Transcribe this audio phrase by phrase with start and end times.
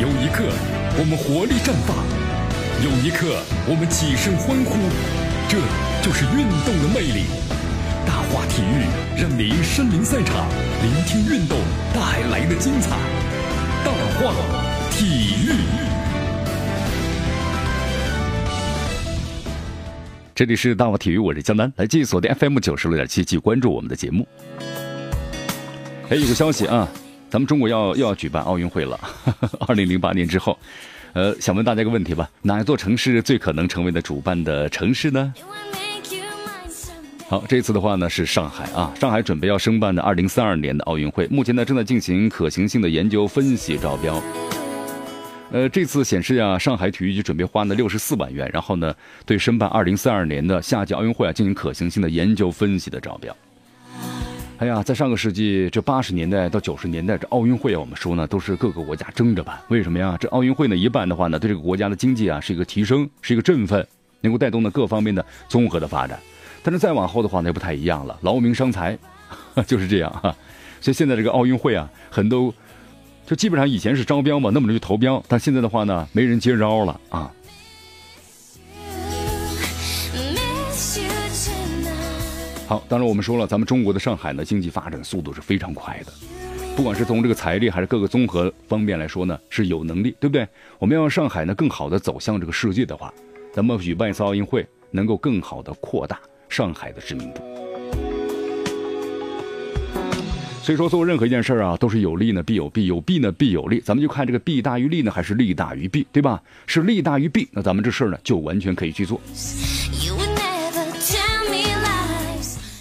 [0.00, 0.44] 有一刻，
[0.96, 1.92] 我们活力绽放；
[2.82, 3.36] 有一刻，
[3.68, 4.72] 我们起身欢呼。
[5.46, 5.58] 这
[6.00, 7.26] 就是运动的魅力。
[8.06, 8.88] 大话体育
[9.20, 10.48] 让您身临赛场，
[10.80, 11.58] 聆听运动
[11.92, 12.96] 带来的精彩。
[13.84, 14.32] 大话
[14.90, 15.52] 体育，
[20.34, 24.26] 这里是大话体育，我是江南，来继续锁定 FM 九十六点七，继续关注我们的节目。
[26.08, 26.88] 哎，有个消息啊，
[27.30, 28.98] 咱们中国要又要举办奥运会了，
[29.68, 30.58] 二零零八年之后，
[31.12, 35.32] 呃，想问大家一个问题吧，哪一座城市最可能成为的主办的城市呢？
[37.28, 44.20] 好，这次的话呢是上海啊，上海准备要申办的二零三二年的奥运会，目前呢正在进行可行性的研究分析招标。
[45.52, 48.92] 呃，这次显示啊，上海体育局准备花呢六十四万元，然后呢
[49.24, 53.36] 对申办二零三二年的夏季奥运会啊进行可行性的研究分析的招标。
[54.60, 59.58] 哎呀，在上个世纪这八十年代到九十年代，这奥运会啊，我们说呢，都是各个国家争着办。
[59.68, 60.18] 为什么呀？
[60.20, 63.86] 这奥运会呢，一办的话呢，对这个国家的经济啊是一个提升，是一个振奋，
[64.20, 66.20] 能够带动呢各方面的综合的发展。
[66.62, 68.98] 但是再往后的话呢，就不太一样了，劳民伤财，
[69.66, 70.36] 就是这样哈。
[70.78, 72.52] 所以现在这个奥运会啊，很多
[73.26, 77.32] 就基本上以前是招标嘛，那么着就投标，但现在的话呢，没人接招了啊。
[82.70, 86.12] 好，当然我们说了，咱们中国的上海呢，经济发展速度是非常快的，
[86.76, 90.46] 不管是从这个财力还是各个综合方面来说呢，是有能力，对不对？
[90.78, 93.12] 我们要让上海呢更好的走向这个世界的话，
[93.52, 96.16] 咱们举办一次奥运会，能够更好的扩大
[96.48, 97.42] 上海的知名度。
[100.62, 106.40] 所以说，做任何一件事儿啊，都是有利呢必有弊，有弊呢必有利，咱们就看这个弊大于利呢，还是利大于弊，对吧？
[106.68, 109.20] 是利大于弊，那咱们这事儿呢就完全可以去做。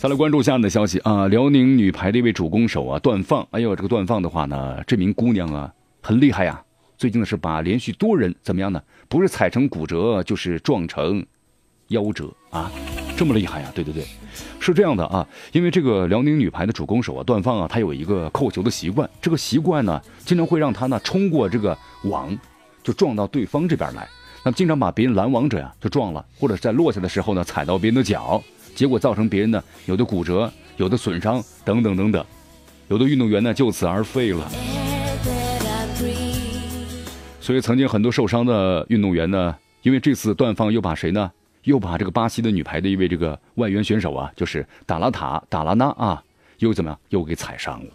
[0.02, 3.46] 再来关注下面的消息啊，辽宁女排的一位主攻手啊，段放。
[3.52, 6.64] 哎呦，这个段放的话呢，这名姑娘啊，很厉害呀。
[6.98, 8.82] 最近呢是把连续多人怎么样呢？
[9.10, 11.26] 不是踩成骨折，就是撞成
[11.90, 12.72] 夭折啊，
[13.18, 13.70] 这么厉害呀？
[13.76, 14.06] 对对对，
[14.58, 15.28] 是这样的啊。
[15.52, 22.34] 因为这个辽宁女排的主攻手啊，段放啊，她有一个扣球的习惯，这个习惯呢，经常会让她呢冲过这个网，
[22.82, 24.08] 就撞到对方这边来。
[24.46, 28.42] 那么经常把别人拦网者呀就撞了，或者在落下的时候呢踩到别人的脚。
[28.76, 32.26] 结果造成别人呢有的骨折，有的损伤等等等等，
[32.88, 34.50] 有的运动员呢就此而废了。
[37.42, 41.32] 所以曾经很多受伤的运动员呢，因为这次断放又把谁呢？
[41.64, 46.24] 又把这个巴西的女排的一位这个外援选手啊，就是达拉塔达拉纳啊，
[46.60, 47.00] 又怎么样？
[47.10, 47.92] 又给踩伤了。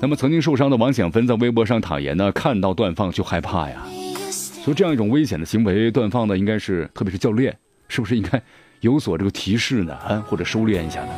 [0.00, 3.84] 那么曾经受伤的王响芬在微博上坦言呢，看到断放就害怕呀。
[4.64, 8.42] 所以这样一种危险的行为，断放呢应该是，特别是教练，是不是应该？
[8.80, 11.10] 有所这个提示呢，啊，或者收敛一下呢。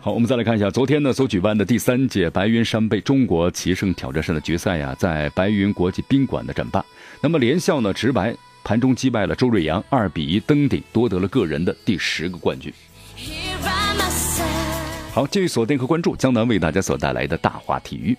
[0.00, 6.84] 好，我们再来看一下，昨天呢所举办的第三届白云山杯中国棋圣挑战赛的决赛呀，在白云国际宾馆的战罢。
[7.22, 12.72] 那么连笑呢直白盘中击败了周瑞阳，二比一登顶，夺得了个人的第十个冠军。
[15.12, 18.14] 好，继续锁定和关注江南为大家所带来的大话体育，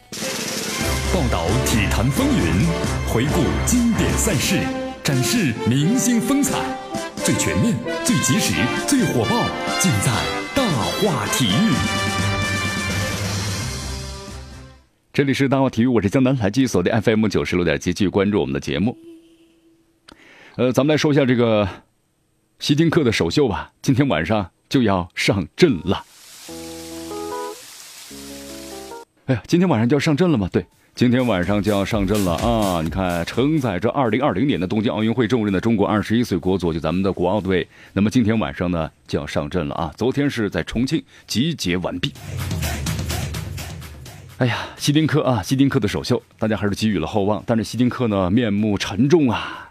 [1.13, 2.66] 报道体坛风云，
[3.13, 4.84] 回顾经典赛事。
[5.05, 6.57] 展示明星风采，
[7.17, 8.55] 最全面、最及时、
[8.88, 9.45] 最火爆，
[9.79, 10.11] 尽在
[10.55, 11.75] 大话体育。
[15.13, 18.97] 这里是大话体育，我是江南，来继续锁定 FM 九十六点七，继续关注我们的节目。
[20.55, 21.69] 呃，咱们来说一下这个
[22.57, 26.03] 希丁克的首秀吧，今天晚上就要上阵了。
[29.27, 30.49] 哎呀，今天晚上就要上阵了吗？
[30.51, 30.66] 对。
[30.95, 32.81] 今天晚上就要上阵了啊！
[32.81, 39.94] 你看，承载着2020年的东京奥运会重任的中国21岁国足，就咱们的国奥队，那么今天晚上呢就要上阵了啊！
[39.97, 42.13] 昨天是在重庆集结完毕。
[44.38, 49.67] 哎呀，希丁克啊，希丁克的首秀，大家还是给予了厚望，但是希丁克呢面目沉重啊！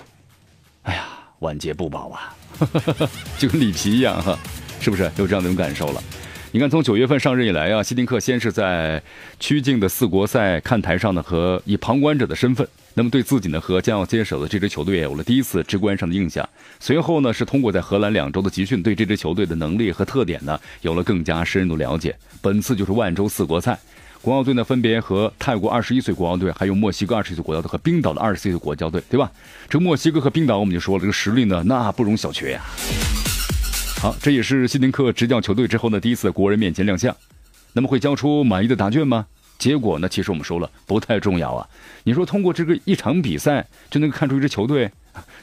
[0.83, 1.07] 哎呀，
[1.39, 2.34] 晚节不保啊，
[3.41, 4.39] 就跟里皮一样哈，
[4.79, 6.03] 是不是有这样的一种感受了？
[6.54, 9.03] 你看，从九月份上任以来啊，希丁克先是在
[9.41, 12.65] 曲靖的四国赛看台上呢，和以旁观者的身份，
[12.95, 16.48] 那么对自己呢和将要接手的这支球队有了第一次直观上的印象。
[16.78, 22.15] 随后呢，是通过在荷兰两周的集训，对这支球队的能力和特点呢有了更加深入的了解。
[22.41, 23.77] 本次就是万州四国赛，
[24.22, 29.28] 国奥队呢分别和泰国二十一岁国奥队，还有墨西哥二十一岁国奥队和冰岛的二十岁国家队，对吧？
[29.68, 32.62] 这墨西哥和冰岛，我们就说了，这个实力呢那不容小觑呀。
[34.04, 37.16] 好，这也是希丁克执教球队之后呢第一次国人面前亮相。
[37.72, 39.24] 那么会交出满意的答卷吗？
[39.56, 40.06] 结果呢？
[40.06, 41.66] 其实我们说了，不太重要啊。
[42.03, 44.91] 你说通过这个一场比赛就能够看出一支球队？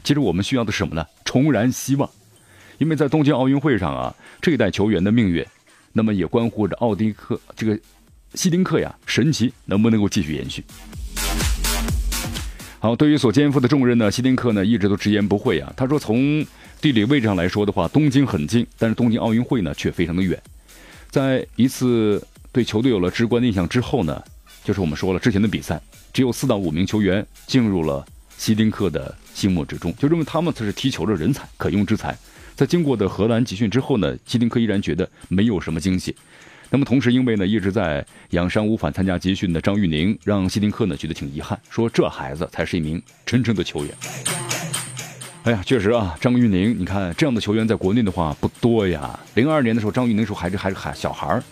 [0.04, 1.04] 其实我们需要的是什么呢？
[1.24, 2.08] 重燃希望。
[2.78, 5.44] 因为在东京奥运会上啊，这一代球员的命运，
[5.92, 7.76] 那么也关乎着奥迪克这个
[8.34, 10.62] 希丁克呀，神奇能不能够继续延续？
[12.78, 15.72] 好，对于所肩负的重任呢，希丁克呢一直都直言不讳啊。
[15.76, 16.46] 他说，从
[16.82, 20.36] 地理位置上来说的话，东京很近，但是东京奥运会呢却非常的远。
[21.10, 22.20] 在一次
[22.50, 24.20] 对球队有了直观印象之后呢，
[24.64, 25.80] 就是我们说了之前的比赛，
[26.12, 28.04] 只有四到五名球员进入了
[28.36, 32.18] 希丁克的心目之中，就认为他们才是踢球的人才，可用之才。
[32.56, 36.12] 在经过的荷兰集训之后呢，希丁克依然觉得没有什么惊喜。
[36.68, 43.94] 那么同时，因为呢一直在养伤无法参加集训的张玉宁，让希丁克呢觉得挺遗憾，说这孩子才是一名真正的球员。
[45.44, 49.18] 哎呀，确实啊，张玉宁，你看这样的球员在国内的话不多呀。
[49.34, 51.42] 零二年的时候，张玉宁时候还是还是孩小孩儿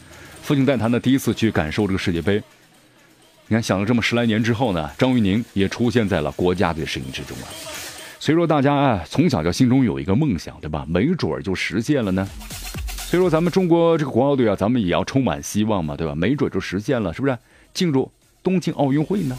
[0.43, 2.41] 父亲带他呢第一次去感受这个世界杯。
[3.49, 7.45] 你看，想了这么十来年之后呢，张玉宁也出现在了国家队身影之中了。
[8.21, 10.87] 所以说，大家啊，从小就心中有一个梦想，对吧？
[10.89, 12.29] 没准儿就实现了呢。
[13.09, 16.15] 所以说，咱们中国这个国奥队啊，咱们也要充满希望嘛，对吧？
[16.15, 17.37] 没准就实现了，是不是？
[17.75, 18.09] 进入
[18.41, 19.37] 东京奥运会呢？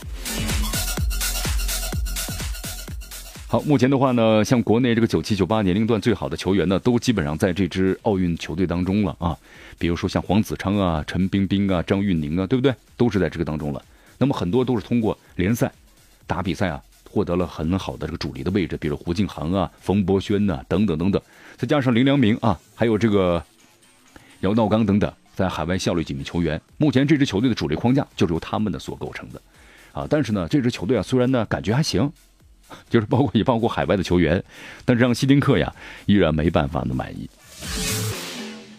[3.52, 9.38] 好，目前的话呢，像国内这个九七九八年龄段最好的球员呢，都基本上在这支奥运球队当中了啊。
[9.78, 12.74] 比如说像黄子昌啊、陈冰冰啊、张玉宁啊，对不对？
[12.96, 13.84] 都是在这个当中了。
[14.18, 15.70] 那么很多都是通过联赛
[16.26, 21.22] 打比赛啊，获得了很好的这个主力的位置，比如胡静航啊、冯博轩呐等等等等。
[21.58, 23.44] 再加上林良铭啊，还有这个
[24.40, 26.62] 姚道刚等等，在海外效力几名球员。
[26.78, 29.42] 目前这支球队的主力框架就是由他们的所构成的
[29.92, 30.08] 啊。
[30.10, 32.10] 但是呢，这支球队啊，虽然呢感觉还行。
[32.90, 34.44] 就是包括也包括海外的球员，
[34.86, 35.74] 但是让希丁克呀
[36.06, 37.30] 依然没办法的满意。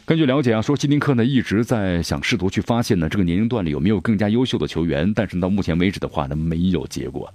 [0.05, 7.33] 根据了解啊，说希丁克呢一直在想试图去发现呢这个年龄段里有没有更加优秀的球员，但是到目前为止的话呢没有结果。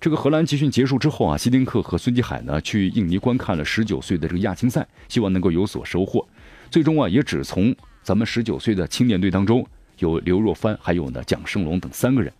[0.00, 6.26] 这个荷兰集训结束之后啊，希丁克和孙继海呢去印尼观看了十九岁的这个亚青赛，希望能够有所收获。
[6.68, 9.64] 最终啊也只从咱们十九岁的青年队当中
[9.98, 12.30] 有刘若帆，还有呢蒋胜龙等三个人，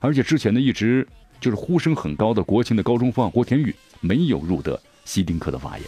[0.00, 1.06] 而且之前呢一直。
[1.40, 5.86] 就是呼声很高的国情的高中锋郭田宇没有入得希丁克的法眼。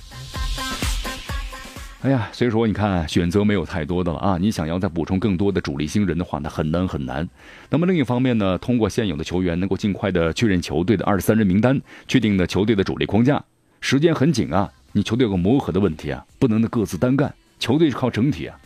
[2.00, 4.37] 哎呀，所以说你看选择没有太多的了啊！
[4.37, 7.28] 你想要再补充更多的主力新人的话，那很难很难。
[7.70, 13.40] 那么另一方面呢，通过现有的球员能够尽快的确认球队的二十三人名单，确定的球队的主力框架，
[13.81, 14.69] 时间很紧啊！
[14.90, 18.58] 你球队有个磨合的问题啊，不能的各自单干，球队是靠整体啊。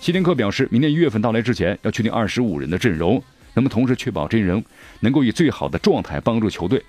[0.00, 3.22] 希丁克表示，明年一月份到来之前要确定二十五人的阵容。
[3.58, 4.64] 那么，同时确保真人
[5.00, 6.80] 能够以最好的状态帮助球队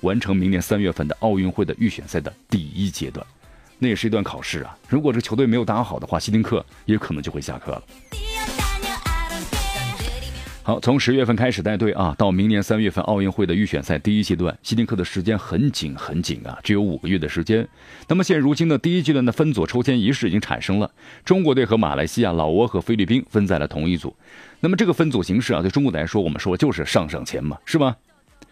[0.00, 3.24] 完成明年三月份的奥运会的预选赛的第一阶段，
[3.78, 4.76] 那也是一段考试啊！
[4.88, 7.82] 如果这球队没有打好的话，希丁克也可能就会下课了。
[10.62, 17.66] 好，从十月份开始带队啊，到明年三月份奥运会的预选赛第一阶段，希丁克的时间很紧很紧啊，只有五个月的时间。
[18.06, 20.90] 那么现如今的第一阶段的分组抽签仪式已经产生了，
[21.24, 24.14] 中国队和马来西亚、老挝和菲律宾分在了同一组。
[24.60, 27.96] 那么这个分组形式啊，对中国来说，我们说就是上上签嘛，是吧？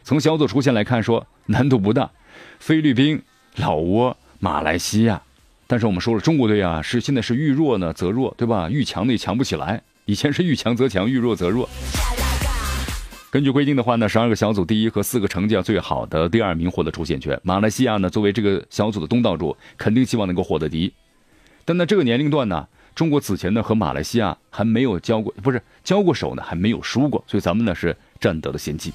[0.02, 2.10] 从小组出现来看，说难度不大，
[2.58, 3.20] 菲律宾、
[3.56, 5.20] 老挝、马来西亚。
[5.66, 8.70] 但是我们说了，中国队啊，是现在是遇弱呢则弱，对吧？
[8.70, 9.82] 遇强呢也强不起来。
[10.08, 11.68] 以前是遇强则强，遇弱则弱。
[13.30, 17.38] 根据规定的话呢，十二个小组第一和四个成绩最好的第二名获得出线权。
[17.42, 20.90] 马来西亚呢，作为这个小组的东道主，肯定希望能够获得第一。
[21.66, 22.66] 但在这个年龄段呢？
[22.94, 28.90] 中国此前呢和马来西亚还没有交过，不是交过手呢，还没有输过，所以咱们呢是占得了先机。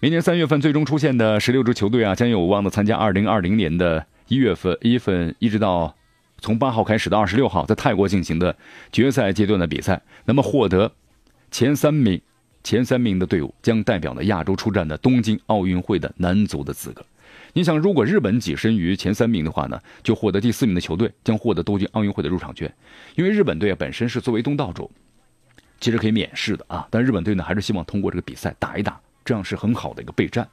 [0.00, 5.96] 明年三月份最终出现的十六支球队啊，将有望的参加二零二零年的一月份一月份一直到
[6.44, 8.54] 从八号开始到二十六号在泰国进行的
[8.92, 10.02] 决赛阶段的比赛。
[10.26, 10.92] 那么获得
[11.50, 12.20] 前三名
[12.62, 17.02] 前三名的队伍将代表呢亚洲出战的东京奥运会的男足的资格。
[17.54, 22.70] 你想，如果日本跻身于前三名的话呢，就获得第四名的球队将获得东京奥运会的入场券。
[23.14, 24.90] 因为日本队啊本身是作为东道主，
[25.80, 26.86] 其实可以免试的啊。
[26.90, 30.46] 但日本队呢还是希望通过这个比赛打一打，这样是很好的一个备战。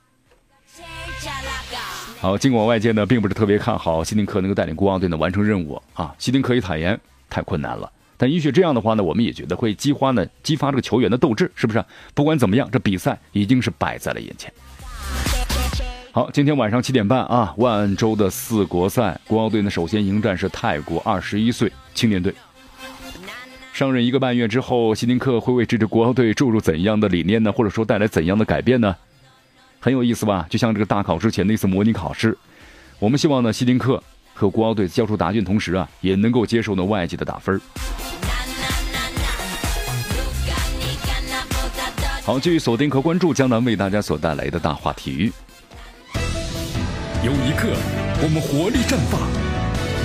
[2.22, 6.98] 好，尽管外界呢并不是特别看好希丁克能够带领国奥队呢完成任务啊，希丁克也坦言
[7.32, 7.92] 太困难了。
[8.16, 11.84] 但也许这样的话呢，我们也觉得会激发呢激发这个球员的斗志，是不是？
[12.14, 14.54] 不管怎么样，这比赛已经是摆在了眼前。
[16.12, 22.32] 好，今天晚上七点半啊，万州的四国赛，国奥队呢首先迎战是泰国二十一岁青年队。
[23.74, 27.52] 上任一个半月之后，希丁克会为这支国奥队注入怎样的理念呢？
[27.52, 28.96] 或者说带来怎样的改变呢？
[29.84, 30.46] 很有意思吧？
[30.48, 32.38] 就像这个大考之前的一次模拟考试，
[33.00, 37.60] 我们希望呢，希丁克和国奥队交出答卷同时啊，也能够接受呢外界的打分。
[42.24, 45.34] 好，继续锁定和关注江南为大家所带来的大话体育。
[47.24, 47.74] 有一刻，
[48.22, 49.20] 我们活力绽放；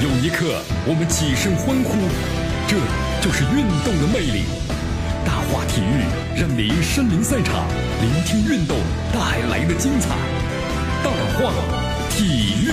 [0.02, 1.92] 有一刻，我们起身欢呼。
[2.66, 2.76] 这
[3.20, 4.75] 就是运动的魅力。
[5.26, 7.66] 大话体育让您身临赛场，
[8.00, 8.78] 聆听运动
[9.12, 10.14] 带来的精彩。
[11.02, 11.52] 大话
[12.08, 12.70] 体育，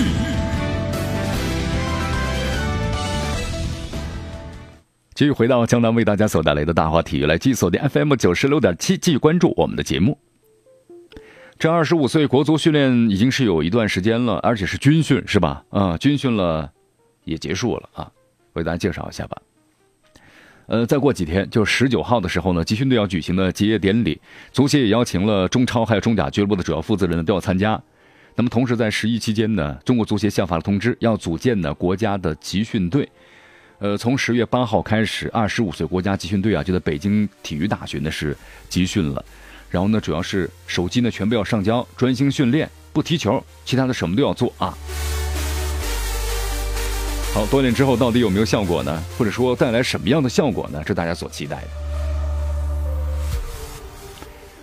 [5.14, 10.16] 继续回到江南为大家所带来的大话体育，来继续锁定 FM 九十六点七，继续关注我们的节目。
[11.58, 15.64] 这二十五岁国足训练已经是有一段时间了，而且是军训，是吧？
[15.70, 16.70] 啊，军训了，
[17.24, 18.10] 也结束了啊。
[18.52, 19.36] 为大家介绍一下吧。
[20.66, 24.18] 呃，再过几天，就十九号的时候呢，集训队要举行的结业典礼，
[24.52, 27.80] 足协也邀请了中超还有中甲俱乐部的主要负责人呢都要参加。
[28.34, 33.08] 那么同时在十一期间呢，中国足协下发了通知，要组建呢国家的集训队。
[33.78, 38.34] 呃，从十月八号开始，二十五岁国家集训队啊就在北京体育大学呢是
[38.68, 39.22] 集训了。
[39.68, 44.72] 然后呢，主要是手机呢全部要上交，专心训练，不踢球，其他的什么都要做啊。
[47.34, 49.02] 好，锻炼之后到底有没有效果呢？
[49.18, 50.80] 或者说带来什么样的效果呢？
[50.86, 51.68] 这大家所期待的。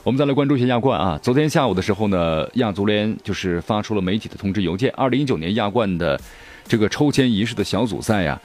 [0.03, 1.19] 我们再来关注一下亚冠啊。
[1.21, 6.17] 昨天下午的时候呢，亚足联就是发出了媒体的通知邮件，二零一九年亚冠的
[6.65, 8.41] 这个抽签仪式的小组赛呀。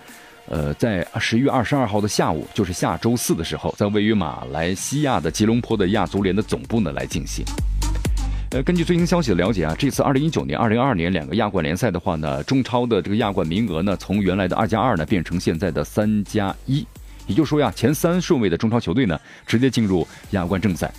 [0.48, 7.44] 呃，在十一月二十二号的下午，就是下周四的时候，在位于马来西亚的吉隆坡的亚足联的总部呢来进行。
[8.50, 16.86] 呃，根据最新消息的了解啊，这次二零一九年、二零二二年两个亚冠联赛的话呢，中超的这个亚冠名额呢，从原来的二加二呢变成现在的三加一，
[17.26, 20.90] 也就是说呀，前三顺位的中超球队呢直接进入亚冠正赛。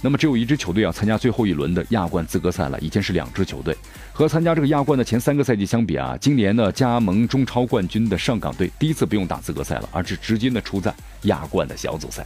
[0.00, 3.76] 那么只有一支球队要参加最后一轮的亚冠资格赛了，以前是两支球队。
[4.12, 12.24] 和参加这个亚冠的前三个赛季相比啊，今年呢加盟中超冠军的上港队第一次不用打资格赛了，而是直接呢出战亚冠的小组赛。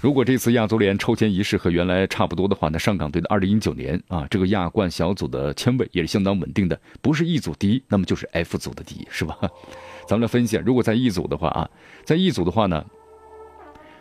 [0.00, 9.36] 如果这次亚足联抽签仪式和原来差不多的话，那上港队的二零一九年啊这个亚冠小组的签位也是相当稳定的，不是 E 组第一，那么就是 F 组的第一，是吧？
[10.08, 11.68] 咱们来分析，如果在 E 组的话啊，
[12.02, 12.84] 在 E 组的话呢。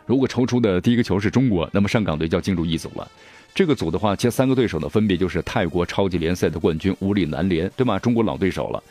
[0.06, 3.08] 如果抽出的第一个球是中国，那么上港队就要进入一组了。
[3.54, 8.00] 这个组的话，前三个对手呢，分别就是泰国超级联赛的冠军武里南联，对吗？
[8.00, 8.82] 中国老对手了。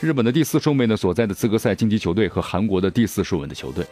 [0.00, 3.84] 日本的第四顺位呢所在的资格赛晋级球队和韩国的第四顺位的球队。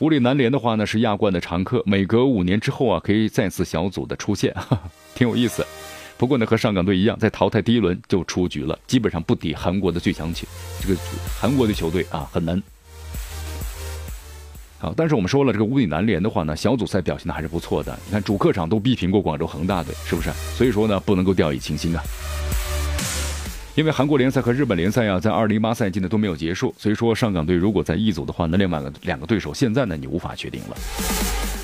[0.00, 4.54] 武里南联的话呢是亚冠的常客，每隔五年之后啊可以再次小组的出现，
[5.14, 5.66] 挺有意思。
[6.16, 10.46] 不过呢和上港队一样，在淘汰第一轮就出局了，基本上不敌韩国的最强球。
[10.80, 11.00] 这个
[11.40, 12.62] 韩国的球队啊很难。
[14.78, 17.98] 好，但是我们说了，这个乌里南联的话呢，小组赛表现的还是不错的。
[18.06, 20.30] 你看主客场都逼平过广州恒大队，是不是？
[20.56, 22.02] 所以说呢，不能够掉以轻心啊。
[23.78, 30.76] 因为韩国联赛和日本联赛啊，在二零一八赛季呢都没有结束，所以说上港队如果在一组的话，那另外两个对手现在呢你无法确定了。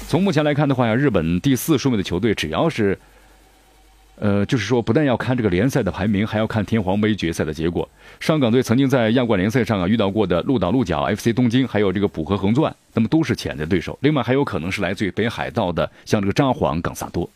[0.06, 2.96] 从目前来看的话呀，日本第四顺位的球队只要是。
[4.20, 7.88] 呃，就是说，不但要看这个联赛的排名，还要看天皇杯决赛的结果。
[8.20, 13.98] 上港队曾经在亚冠联赛上啊遇到过的鹿岛鹿角、FC 东京，还有这个浦和横钻，那么都是潜在对手。
[14.02, 17.28] 另外还有可能是来自于北海道的，像这个札幌冈萨多。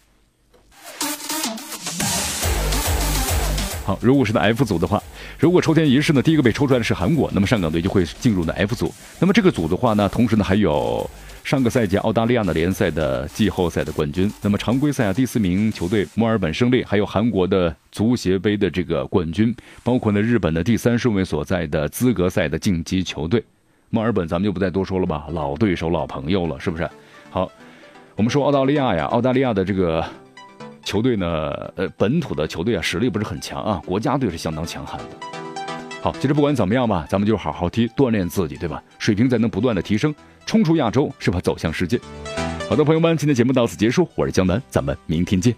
[3.89, 5.03] 好，如果是在 F 组的话，
[5.39, 8.93] 如果抽签仪式呢，第一个被抽出来的是韩国，那么上港队就会进入呢 F 组。
[9.19, 11.09] 那么这个组的话呢，同时呢还有。
[11.45, 23.43] 上个赛季澳大利亚的联赛的季后赛的冠军，那么常规赛啊第四名球队墨尔本胜利，还有韩国的足协杯的这个冠军，包括呢日本的第三顺位所在的资格赛的晋级球队，
[23.89, 26.87] 墨尔本咱们就不再多说了吧，老对手老朋友了，是不是？
[27.31, 27.51] 好，
[28.15, 30.05] 我们说澳大利亚呀，澳大利亚的这个
[30.89, 35.05] 球队呢，呃本土的球队啊实力不是很强啊，国家队是相当强悍的。
[36.01, 38.83] 好，其实不管怎么样吧，咱们就好好踢，锻炼自己，对吧？
[38.99, 40.15] 水平才能不断的提升，
[40.47, 41.39] 冲出亚洲，是吧？
[41.43, 42.01] 走向世界。
[42.71, 45.55] 好的，朋友们，今天节目到此结束，我是江南，咱们明天见。